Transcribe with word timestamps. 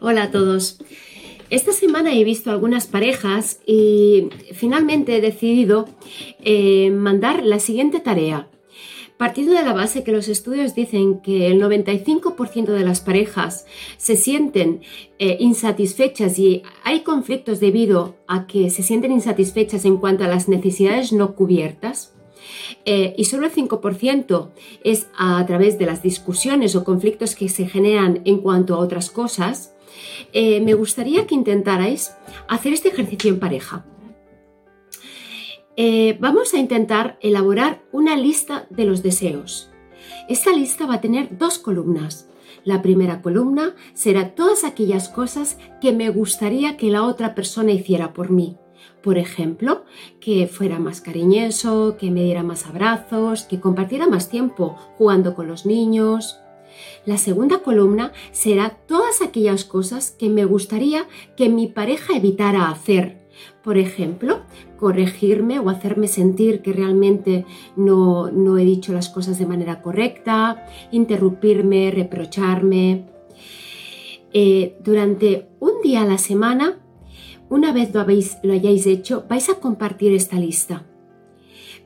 Hola 0.00 0.24
a 0.24 0.30
todos. 0.30 0.78
Esta 1.50 1.72
semana 1.72 2.14
he 2.14 2.24
visto 2.24 2.50
algunas 2.50 2.86
parejas 2.86 3.60
y 3.66 4.30
finalmente 4.52 5.16
he 5.16 5.20
decidido 5.20 5.86
eh, 6.40 6.90
mandar 6.90 7.44
la 7.44 7.58
siguiente 7.58 8.00
tarea. 8.00 8.48
Partiendo 9.18 9.52
de 9.52 9.62
la 9.62 9.74
base 9.74 10.02
que 10.02 10.10
los 10.10 10.28
estudios 10.28 10.74
dicen 10.74 11.20
que 11.20 11.48
el 11.48 11.60
95% 11.60 12.72
de 12.72 12.84
las 12.84 13.00
parejas 13.00 13.66
se 13.96 14.16
sienten 14.16 14.80
eh, 15.18 15.36
insatisfechas 15.38 16.38
y 16.38 16.62
hay 16.82 17.00
conflictos 17.00 17.60
debido 17.60 18.16
a 18.26 18.46
que 18.46 18.70
se 18.70 18.82
sienten 18.82 19.12
insatisfechas 19.12 19.84
en 19.84 19.98
cuanto 19.98 20.24
a 20.24 20.28
las 20.28 20.48
necesidades 20.48 21.12
no 21.12 21.36
cubiertas, 21.36 22.14
eh, 22.84 23.14
y 23.16 23.24
solo 23.24 23.46
el 23.46 23.52
5% 23.52 24.50
es 24.84 25.06
a 25.16 25.44
través 25.46 25.78
de 25.78 25.86
las 25.86 26.02
discusiones 26.02 26.74
o 26.74 26.84
conflictos 26.84 27.36
que 27.36 27.48
se 27.48 27.68
generan 27.68 28.22
en 28.24 28.38
cuanto 28.38 28.74
a 28.74 28.78
otras 28.78 29.10
cosas, 29.10 29.71
eh, 30.32 30.60
me 30.60 30.74
gustaría 30.74 31.26
que 31.26 31.34
intentarais 31.34 32.14
hacer 32.48 32.72
este 32.72 32.88
ejercicio 32.88 33.30
en 33.30 33.40
pareja. 33.40 33.84
Eh, 35.76 36.18
vamos 36.20 36.52
a 36.52 36.58
intentar 36.58 37.18
elaborar 37.20 37.82
una 37.92 38.16
lista 38.16 38.66
de 38.70 38.84
los 38.84 39.02
deseos. 39.02 39.70
Esta 40.28 40.52
lista 40.52 40.86
va 40.86 40.94
a 40.94 41.00
tener 41.00 41.38
dos 41.38 41.58
columnas. 41.58 42.28
La 42.64 42.82
primera 42.82 43.22
columna 43.22 43.74
será 43.94 44.34
todas 44.34 44.64
aquellas 44.64 45.08
cosas 45.08 45.58
que 45.80 45.92
me 45.92 46.10
gustaría 46.10 46.76
que 46.76 46.90
la 46.90 47.04
otra 47.04 47.34
persona 47.34 47.72
hiciera 47.72 48.12
por 48.12 48.30
mí. 48.30 48.56
Por 49.02 49.18
ejemplo, 49.18 49.84
que 50.20 50.46
fuera 50.46 50.78
más 50.78 51.00
cariñoso, 51.00 51.96
que 51.98 52.10
me 52.10 52.22
diera 52.22 52.42
más 52.42 52.66
abrazos, 52.66 53.44
que 53.44 53.58
compartiera 53.58 54.06
más 54.06 54.28
tiempo 54.28 54.76
jugando 54.96 55.34
con 55.34 55.48
los 55.48 55.66
niños. 55.66 56.38
La 57.04 57.18
segunda 57.18 57.58
columna 57.58 58.12
será 58.30 58.70
todas 58.86 59.22
aquellas 59.22 59.64
cosas 59.64 60.10
que 60.10 60.28
me 60.28 60.44
gustaría 60.44 61.06
que 61.36 61.48
mi 61.48 61.66
pareja 61.66 62.16
evitara 62.16 62.70
hacer 62.70 63.22
por 63.62 63.78
ejemplo, 63.78 64.40
corregirme 64.78 65.58
o 65.58 65.68
hacerme 65.68 66.08
sentir 66.08 66.62
que 66.62 66.72
realmente 66.72 67.44
no, 67.76 68.28
he 68.58 68.64
dicho 68.64 68.92
las 68.92 69.08
cosas 69.08 69.38
de 69.38 69.46
manera 69.46 69.82
correcta, 69.82 70.66
interrumpirme, 70.90 71.90
reprocharme. 71.90 73.06
Eh, 74.32 74.76
durante 74.82 75.48
un 75.60 75.82
día 75.82 76.02
a 76.02 76.06
la 76.06 76.18
semana, 76.18 76.78
una 77.48 77.72
vez 77.72 77.92
lo, 77.94 78.00
habéis, 78.00 78.38
lo 78.42 78.52
hayáis 78.52 78.86
hecho, 78.86 79.24
vais 79.28 79.48
a 79.48 79.54
compartir 79.54 80.12
esta 80.12 80.38
lista 80.38 80.86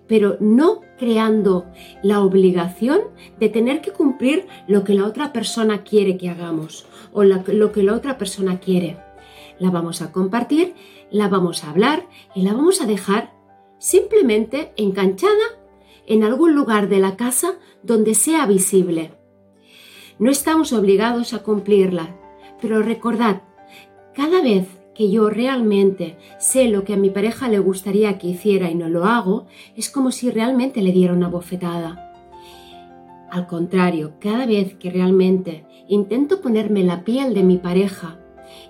pero 0.06 0.36
no 0.40 0.80
creando 0.98 1.66
la 2.02 2.20
obligación 2.20 3.00
de 3.38 3.48
tener 3.48 3.80
que 3.80 3.92
cumplir 3.92 4.46
lo 4.66 4.84
que 4.84 4.94
la 4.94 5.04
otra 5.04 5.32
persona 5.32 5.82
quiere 5.82 6.16
que 6.16 6.30
hagamos 6.30 6.86
o 7.12 7.24
lo 7.24 7.72
que 7.72 7.82
la 7.82 7.94
otra 7.94 8.18
persona 8.18 8.60
quiere. 8.60 8.98
La 9.58 9.70
vamos 9.70 10.02
a 10.02 10.12
compartir 10.12 10.74
la 11.10 11.28
vamos 11.28 11.64
a 11.64 11.70
hablar 11.70 12.06
y 12.34 12.42
la 12.42 12.52
vamos 12.52 12.80
a 12.80 12.86
dejar 12.86 13.32
simplemente 13.78 14.72
enganchada 14.76 15.32
en 16.06 16.24
algún 16.24 16.54
lugar 16.54 16.88
de 16.88 16.98
la 16.98 17.16
casa 17.16 17.54
donde 17.82 18.14
sea 18.14 18.46
visible. 18.46 19.12
No 20.18 20.30
estamos 20.30 20.72
obligados 20.72 21.34
a 21.34 21.42
cumplirla, 21.42 22.16
pero 22.60 22.82
recordad, 22.82 23.42
cada 24.14 24.42
vez 24.42 24.66
que 24.96 25.10
yo 25.10 25.28
realmente 25.28 26.16
sé 26.38 26.68
lo 26.68 26.84
que 26.84 26.94
a 26.94 26.96
mi 26.96 27.10
pareja 27.10 27.48
le 27.48 27.58
gustaría 27.58 28.18
que 28.18 28.28
hiciera 28.28 28.70
y 28.70 28.74
no 28.74 28.88
lo 28.88 29.04
hago, 29.04 29.46
es 29.76 29.90
como 29.90 30.10
si 30.10 30.30
realmente 30.30 30.80
le 30.80 30.92
diera 30.92 31.12
una 31.12 31.28
bofetada. 31.28 32.12
Al 33.30 33.46
contrario, 33.46 34.14
cada 34.20 34.46
vez 34.46 34.74
que 34.76 34.90
realmente 34.90 35.66
intento 35.88 36.40
ponerme 36.40 36.82
la 36.82 37.04
piel 37.04 37.34
de 37.34 37.42
mi 37.42 37.58
pareja 37.58 38.18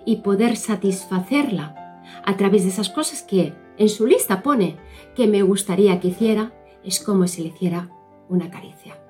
y 0.04 0.16
poder 0.16 0.56
satisfacerla 0.56 2.02
a 2.24 2.36
través 2.36 2.64
de 2.64 2.70
esas 2.70 2.88
cosas 2.88 3.22
que 3.22 3.52
en 3.78 3.88
su 3.88 4.06
lista 4.06 4.42
pone 4.42 4.76
que 5.14 5.26
me 5.26 5.42
gustaría 5.42 6.00
que 6.00 6.08
hiciera, 6.08 6.52
es 6.82 7.00
como 7.00 7.26
si 7.28 7.42
le 7.42 7.48
hiciera 7.48 7.90
una 8.28 8.50
caricia. 8.50 9.05